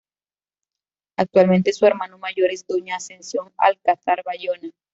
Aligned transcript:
Actualmente 1.15 1.73
su 1.73 1.85
hermano 1.85 2.17
mayor 2.17 2.49
es 2.49 2.65
doña 2.65 2.95
Ascensión 2.95 3.53
Alcazar 3.55 4.23
Bayona. 4.25 4.71